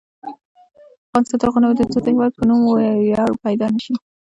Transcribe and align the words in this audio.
افغانستان 1.07 1.37
تر 1.39 1.47
هغو 1.47 1.59
نه 1.61 1.67
ابادیږي، 1.67 1.85
ترڅو 1.87 1.99
د 2.03 2.07
هیواد 2.13 2.31
په 2.37 2.43
نوم 2.47 2.59
مو 2.63 2.71
ویاړ 2.77 3.29
پیدا 3.45 3.67
نشي. 3.75 3.93